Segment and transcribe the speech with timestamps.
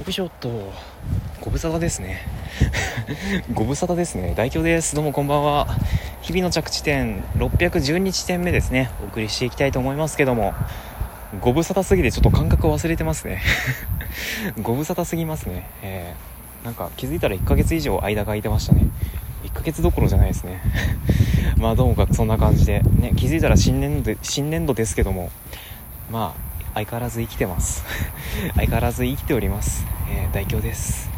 [0.00, 0.72] よいしょっと
[1.42, 2.22] ご無沙汰ですね。
[3.52, 4.32] ご無沙汰ですね。
[4.34, 4.94] 代表です。
[4.94, 5.68] どうもこんばんは。
[6.22, 8.90] 日々の着地点612地点目ですね。
[9.02, 10.54] お送りしていきたいと思いますけども。
[11.42, 13.42] ご無沙汰すぎてちょっと感覚を忘れてますね。
[14.62, 15.68] ご無沙汰すぎますね。
[15.82, 18.86] えー、なんか気づいたら1ヶ月以上間が空いてましたね。
[19.44, 20.62] 1ヶ月どころじゃないですね。
[21.58, 22.80] まあどうもかそんな感じで。
[22.80, 25.30] ね気づいたら新年度新年度ですけども。
[26.10, 26.49] まあ
[26.80, 27.84] 相変わらず生きてます。
[28.56, 31.10] 相変わらず生きております、えー、代表です。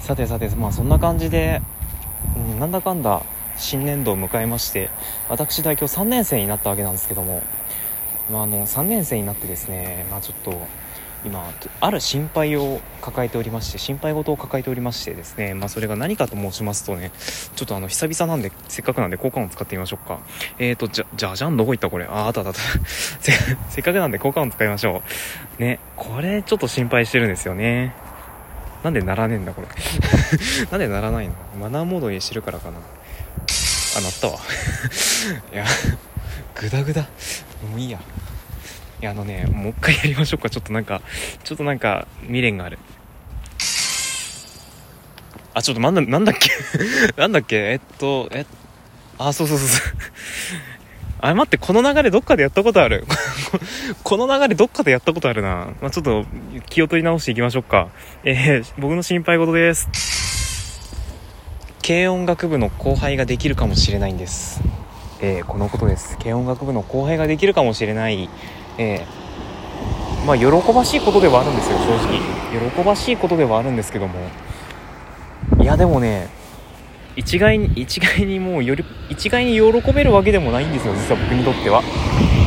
[0.00, 1.62] さてさてまあそんな感じで、
[2.36, 3.22] うん、なんだかんだ
[3.56, 4.90] 新年度を迎えまして
[5.28, 7.42] 私代表3年生になったわけなんですけども、
[8.32, 10.58] まあ、あの3年生になってですね、まあ、ちょっと
[11.24, 17.10] 今ある心配を抱えておりまして心配事を抱えておりましてですね、まあ、それが何かと申しますとね
[17.56, 20.20] ちょっとあの久々なんでせっかくなんで交換音使ってみましょうか。
[20.58, 22.04] えーとじゃじゃじゃんどこ行ったこれ。
[22.04, 22.60] ああったあったあった。
[23.70, 25.02] せっかくなんで交換音使いましょ
[25.58, 25.62] う。
[25.62, 27.94] ねこれちょっと心配してるんですよね。
[28.84, 29.68] なんでならねえんだこれ。
[30.70, 31.34] なんでならないの？
[31.60, 32.78] マナーモードにしてるからかな。
[32.78, 34.38] あなったわ。
[35.52, 35.64] いや
[36.54, 37.02] グダグダ。
[37.02, 37.98] もういいや。
[39.06, 40.50] やあのねもう一回やりましょうか。
[40.50, 41.00] ちょっとなんか
[41.44, 42.78] ちょっとなんか未練がある。
[45.54, 46.50] あちょっとなんだなんだっけ？
[47.16, 47.56] なんだっけ？
[47.56, 48.44] えっとえ
[49.18, 49.96] あそうそうそうそう。
[51.18, 53.06] あ待ってこの流れどっかでやったことある？
[54.04, 56.26] この流れどっかでやったことあるな、まあ、ちょっと
[56.68, 57.88] 気を取り直していきましょうか。
[58.22, 59.88] えー、僕の心配事です。
[61.86, 64.60] 軽音楽部の後輩ができるかもしれないんです。
[65.22, 66.18] えー、このことです。
[66.18, 68.28] 軽音楽部の後輩ができるかもしれない。
[68.78, 72.70] えー、まあ喜ばしいことではあるんですよ正直。
[72.70, 74.18] 喜ばしいことではあるんですけども。
[75.60, 76.28] いやでもね
[77.16, 81.82] 一概に一概にもうより一概に喜べるわけでもないんですよ実は僕にとっては。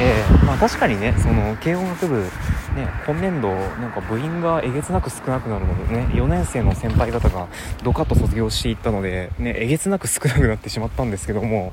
[0.00, 2.16] えー、まあ確かにねその軽音楽部
[2.74, 7.46] ね今年度なんか部員がえげつなく少なくなるのでね4年生の先輩方が
[7.82, 11.72] ドカッと卒業していったのでねえげつなく少なくなってしまったんですけども、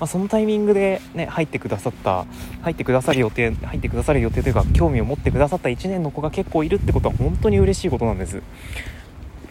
[0.00, 2.26] まあ、そのタイミングでね入ってくださった
[2.62, 8.42] 入ってくださる予定入ってくださる予定というか興味を持ってくださった1年の子が結構いるってことは本当に嬉しいことなんです。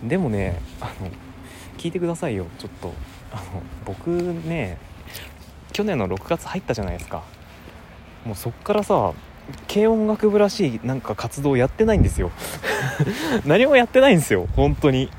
[0.03, 1.09] でもねあの
[1.77, 2.45] 聞いてくださいよ。
[2.59, 2.93] ちょっと
[3.31, 4.77] あの僕ね
[5.71, 7.23] 去年の6月入ったじゃないですか。
[8.25, 9.13] もうそっからさ
[9.67, 12.31] 軽音楽部らしいなんか活動やってないんですよ。
[13.45, 15.09] 何もやってないんですよ本当に。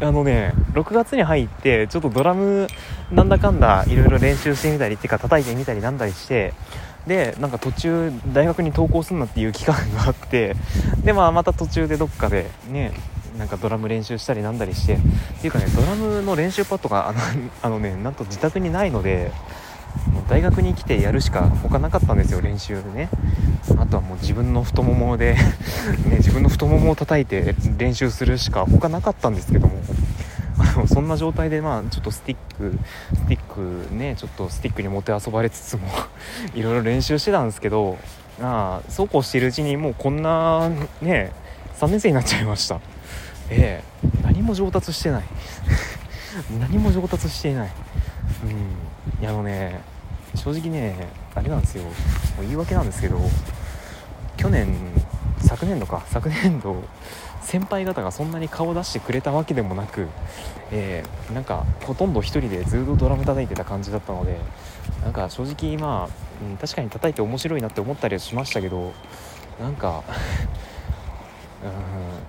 [0.00, 2.66] あのね6月に入ってちょっとドラム
[3.12, 6.54] なんだかんだいろいろ練習してみたりっていうか叩いてみたりなんだりして
[7.06, 10.56] でなんか途中大学に登校するなっていう期間があって
[11.04, 12.92] でまあまた途中でどっかでね
[13.38, 14.94] なんかドラム練習したりなんだりして。
[14.94, 14.98] っ
[15.40, 17.18] ていうかねドラムの練習パッドがあの
[17.62, 19.30] あのねなんと自宅にないので
[20.28, 23.08] 大学に来てやるしか他なかったんですよ練習でね。
[23.78, 25.34] あとはもう自分の太ももで
[26.08, 29.74] ね、自分の太ももを叩いて練習するしか他なかったんですけども。
[30.86, 32.78] そんな状態でまあちょっとスティック
[33.14, 33.40] スティッ
[33.88, 35.82] クねちょっとスティックにもてあそばれつつも
[36.54, 37.98] いろいろ練習してたんですけど
[38.42, 40.68] あそうこうしているうちにもうこんな
[41.00, 41.32] ね
[41.78, 42.80] 3年生になっちゃいました。
[43.50, 45.22] ええ何も上達してない。
[46.58, 47.70] 何も上達していない。
[48.44, 48.85] うん。
[49.20, 49.80] いやあのね
[50.34, 51.84] 正直ねあれなんですよ。
[51.84, 53.18] もう言い訳なんですけど
[54.36, 54.76] 去年
[55.38, 56.82] 昨年度か昨年度
[57.46, 60.08] 先輩方がそんなに顔出してくれたわけでもなく、
[60.72, 64.38] えー、なんかほとんど1人でずっとドラム叩いてた感じだったので
[65.02, 68.92] なんか正直まあ、うん、確かに叩いて面白いなって思ったりはしましたけど
[69.60, 70.02] なんか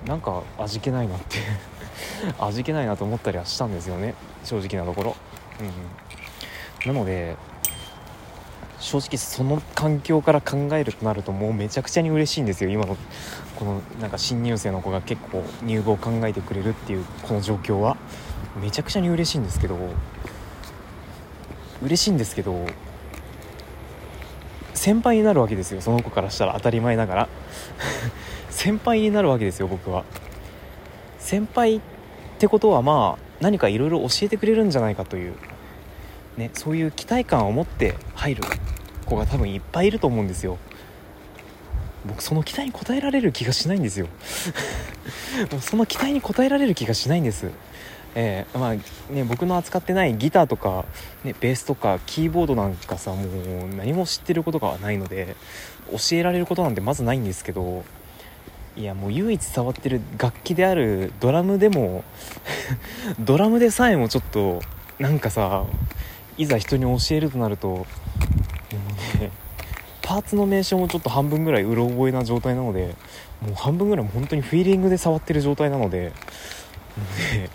[0.03, 1.37] うんなんか味気ないなって
[2.39, 4.13] 味気ないなと思ったりはしたんですよね。
[4.43, 5.15] 正直なところ、
[5.59, 5.71] うん、
[6.87, 7.35] なので
[8.79, 12.69] 正直その環境から考えるとなるともうめちゃくちゃに嬉しいんですよ。
[12.69, 12.95] 今の
[13.57, 17.97] このなんか新入生の子が結構入部を考えてくれるっていうこの状況は。
[18.61, 19.77] めちゃくちゃに嬉しいんですけど
[21.83, 22.65] 嬉しいんですけど
[24.73, 25.81] 先輩になるわけですよ。
[25.81, 27.29] その子からしたら当たり前ながら。
[28.49, 30.05] 先輩になるわけですよ僕は。
[31.19, 31.81] 先輩っ
[32.39, 35.33] てことはまあ何かいろいろ教えてくれるんじゃないかという。
[36.37, 38.43] ね、そういう期待感を持って入る
[39.05, 40.57] 子が多分いっぱいいると思うんですよ。
[42.05, 44.07] 僕その期待に応えられる気がしないんですよ。
[45.51, 47.49] もうその期待に応えられる気がしないんです。
[48.15, 50.85] えー、まあね僕の扱ってないギターとか、
[51.23, 53.25] ね、ベースとかキーボードなんかさも
[53.65, 55.35] う何も知ってることがないので
[55.91, 57.83] 教えられることなんてまずないんですけど
[58.75, 62.03] いやもう唯一触ってる楽器であるドラムでも
[63.19, 64.61] ドラムでさえもちょっと
[64.97, 65.65] なんかさ
[66.37, 67.85] いざ人に教えるとなるとも
[69.15, 69.31] うね
[70.01, 72.95] パーツの名称もちょっと半分ぐらいうろ覚えな状態なので
[73.41, 76.13] もう半分ぐらい本当にフィーリングで触ってる状態なので
[76.95, 77.03] も
[77.33, 77.49] うね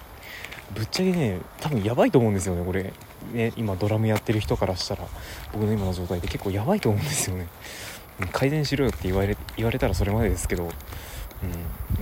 [0.75, 2.93] ぶっちゃけね多分やばいと思うんですよねこれ。
[3.33, 5.07] ね今ドラムやってる人からしたら。
[5.53, 7.47] 僕の今の状態で結構やばいと思うんですよね。
[8.33, 10.75] 改善しろよって言われ言われたらそれまでですけど、うんま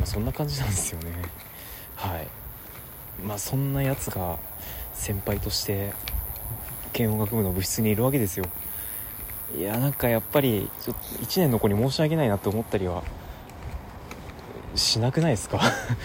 [0.03, 1.13] あ、そんな感じなんですよね。
[1.97, 2.29] はい。
[3.25, 4.39] まあそんなやつが
[4.93, 5.93] 先輩として
[6.93, 8.45] 軽音楽部の部室にいるわけですよ。
[9.59, 13.03] いやなんかやっぱりちょっと1年の子に申し訳ないなって思ったりは
[14.77, 15.61] しなくないですか？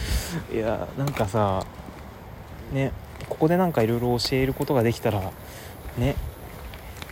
[0.52, 1.64] いやなんかさ
[2.74, 2.92] ね
[3.30, 5.22] ここでなんかいろいろ教えることができたら
[5.98, 6.16] ね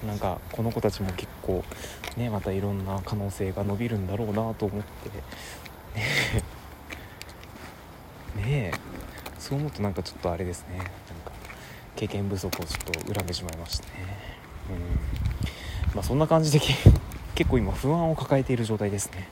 [0.07, 1.63] なんかこの子たちも結構
[2.17, 5.09] ねまたいろんな可能性が伸びるんだろうなと思って。
[8.35, 8.71] ねえ。
[9.37, 10.79] そう思うとなんかちょっとあれですね。
[11.95, 13.91] 経験不足をちょっと恨んでしまいましたね
[14.69, 15.95] うん。
[15.95, 16.59] まあそんな感じで
[17.35, 19.27] 結構今不安を抱えている状態ですね。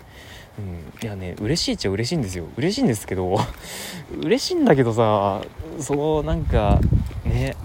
[0.60, 2.46] うん、いやね嬉しいっちゃ嬉しいんですよ。
[2.58, 3.40] 嬉しいんですけど
[4.24, 5.42] 嬉しいんだけどさ
[5.80, 6.80] そのなんか
[7.24, 7.56] ね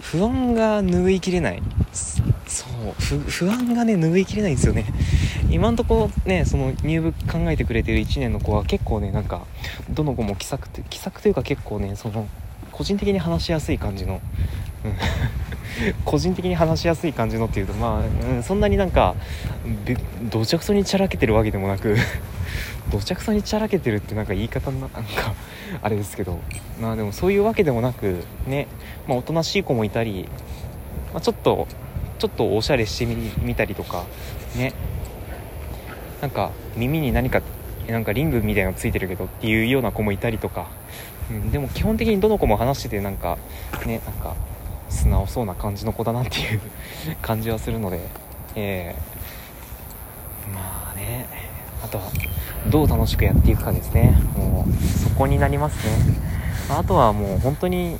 [0.00, 1.62] 不安が拭いきれない。
[2.48, 2.64] そ
[3.16, 4.86] う不安がね拭いきれないんですよね。
[5.50, 9.46] 今んとこねその入部考えてくれてる1年の子は結構ねなんか
[9.90, 12.28] どの子も気さく気さくというか結構ねその
[12.78, 14.20] 個人的に話しやすい感じの、
[14.84, 14.92] うん。
[16.06, 19.16] 個人的に話しやすい感じのっていうとまあ、うん、そんなになんか
[20.30, 21.96] どちゃくそにちゃらけてるわけでもなく
[22.90, 25.02] どちゃくそにちゃらけてるってなんか言い方なんか
[25.82, 26.38] あれですけど。
[26.80, 28.68] まあでもそういうわけでもなくね、
[29.08, 30.28] まあ、おとなしい子もいたり、
[31.12, 31.66] まあ、ちょっと
[32.20, 33.06] ちょっとおしゃれして
[33.42, 34.04] みたりとか
[34.56, 34.72] ね。
[36.20, 37.42] なんか耳に何か
[37.88, 40.68] なんかリングみたいなのついてるけどっていうような子もいたりとか、
[41.30, 43.38] うん、でも基本的にどの子も話しててなんか
[43.86, 44.34] ねなんか
[44.88, 46.60] 素直そうな感じの子だなっていう
[47.20, 48.00] 感じはするので、
[48.54, 51.48] えー、まあね。
[51.82, 52.10] あとは
[52.68, 54.20] どう楽しくやっていくかですね。
[54.36, 55.92] もうそこになりますね。
[56.70, 57.98] あとはもう本当に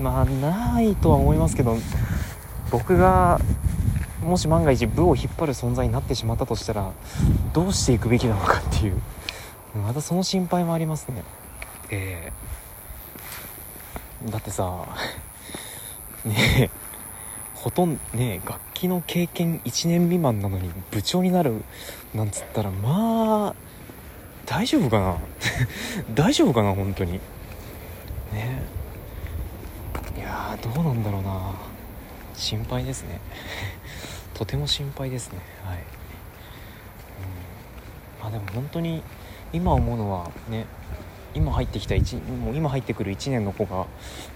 [0.00, 1.76] まあないとは思いますけど
[2.70, 3.40] 僕が
[4.22, 6.92] もし万が一部を引っ張る存在になってしまったとしたら
[7.52, 9.00] どうしていくべきなのかっていう。
[9.82, 11.22] またその心配もありますね。
[11.90, 14.84] えー、だってさ
[16.24, 16.70] ねえ
[17.54, 21.64] ほとんどね楽器の経験1年未満なのに部長になる
[22.14, 23.54] なんつったらまあ
[24.46, 25.18] 大丈夫かな？
[26.14, 27.14] 大丈夫かな本当に。
[28.32, 28.62] ね
[30.16, 31.52] いやどうなんだろうな。
[32.34, 33.20] 心配ですね。
[34.32, 35.38] とても心配ですね。
[35.66, 35.82] はい、うん、
[38.22, 39.02] まあでも本当に
[39.52, 40.64] 今思うのはね
[41.34, 43.86] 今入ってきた1もう今入ってくる1年の子が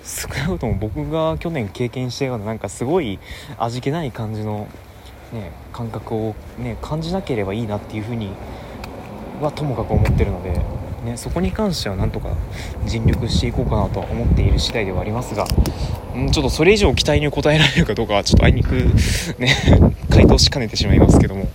[0.05, 3.19] 少なくとも僕が去年経験したようななんかすごい
[3.59, 4.69] 味気ない感じの、
[5.33, 8.31] ね、感覚を、ね、感じなければいいなっていうふうに
[9.41, 10.61] はともかく思ってるので、
[11.05, 12.37] ね、そこに関してはなんとか
[12.87, 15.44] 尽力していこうかなと思っている次第ではありますが
[16.17, 18.75] んちょっとそれ以上期待に応えられるかどうかはちょっとあいにく
[19.39, 21.49] ね回答しかねてしまいますけども。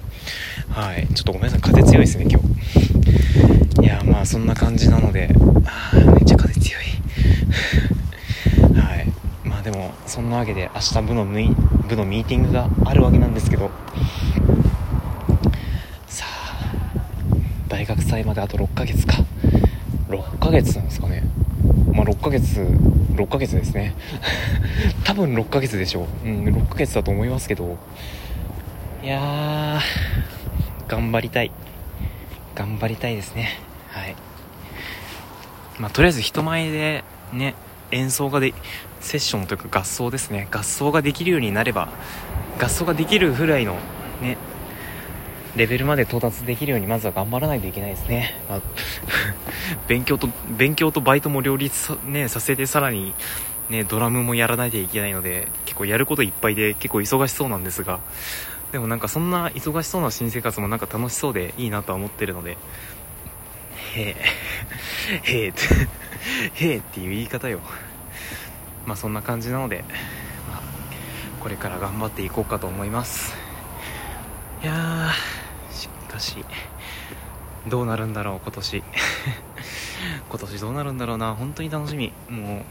[0.70, 1.08] はい。
[1.14, 1.62] ちょっとごめんなさい。
[1.62, 3.82] 風強いですね今日。
[3.82, 5.30] いやまあそんな感じなので。
[5.66, 6.84] あめっちゃ風強い。
[8.80, 9.08] はい。
[9.44, 13.72] まあでもそんなわけで明日部の部のミーティングがあるわけなんですけど。
[16.08, 16.76] さあ
[17.68, 19.24] 大学祭まであと6ヶ月か。
[20.10, 21.24] 6ヶ月なんですかね。
[21.92, 22.60] まあ6ヶ月
[23.16, 23.96] 6ヶ月ですね。
[25.04, 26.28] 多分6ヶ月でしょう。
[26.28, 27.78] うん6ヶ月だと思いますけど。
[29.04, 30.27] いやー。
[30.88, 31.52] 頑張りたい。
[32.56, 33.60] 頑張りたいですね。
[33.90, 34.16] はい。
[35.80, 37.04] まあ、とりあえず人前で
[37.34, 37.56] ね
[37.92, 38.54] 演奏がで
[39.00, 40.48] セッションというか合奏ですね。
[40.52, 41.90] 合奏ができるようになれば
[42.60, 43.76] 合奏ができるぐらいの
[44.22, 44.38] ね
[45.56, 48.62] レベルまで到達できるようにまずは頑張らないといけないですね、まあ、
[49.88, 53.14] 勉強と勉強とバイトも両立さ,、ね、させてさらに
[53.70, 58.00] ねドラムもやらないといけないので結構やることいっぱいで結構忙しそうなんですが
[58.72, 62.58] でもなんかそんな忙しそうな新生活もなんか楽しそうでいいなとは思ってるので
[63.98, 64.16] へえ、
[65.24, 65.62] へえって、
[66.54, 67.60] へえっていう言い方よ。
[68.86, 69.84] まあそんな感じなので、
[70.50, 70.62] まあ、
[71.42, 73.34] これから頑張っていこうかと思います。
[74.64, 76.46] いやー、しかし、
[77.68, 78.84] どうなるんだろう、今年。
[80.30, 82.14] 今年どうなるんだろうな、本当に楽しみ。
[82.30, 82.66] も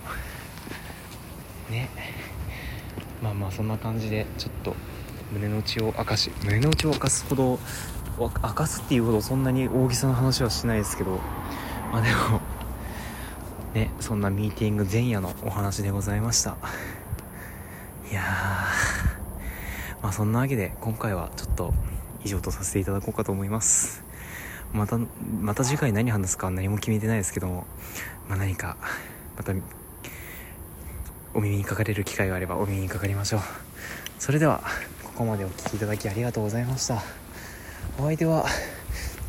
[1.68, 1.88] う、ね。
[3.22, 4.76] まあまあそんな感じで、ちょっと
[5.32, 7.58] 胸の内を明かし、胸の内を明かすほど
[8.18, 11.20] 明かすっていうほどそんなに大げさな話はしないですけど
[11.92, 12.40] まあでも
[13.74, 16.56] ねそんなミーティング前夜のお話でございました。
[18.10, 18.22] いや
[20.00, 21.74] まあそんなわけで今回はちょっと
[22.24, 24.04] 以上とさせていただこうかと思います。
[24.72, 24.98] また
[25.40, 27.66] また次回何話すか何も決めてないですけども、
[28.28, 28.76] まあ、何か
[29.36, 29.52] また
[31.34, 33.40] お耳にかかれる機会があればお耳にかかりましょう。
[34.18, 34.62] それでは
[35.16, 37.02] ここまでお聴きいただきありがとうございました。
[37.98, 38.44] お相手は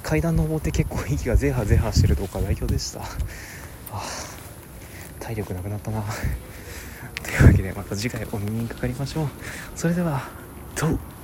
[0.03, 3.03] 階段登って結構息がゼハゼハしてるとか代表でした。
[3.93, 4.03] あ
[5.21, 6.03] 体力なくなったな。
[7.23, 9.27] というわけでまた次回お耳にかかりましょう。
[9.77, 10.27] それでは
[10.75, 10.99] どう